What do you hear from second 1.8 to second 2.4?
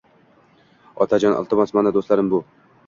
mana doʻstlarim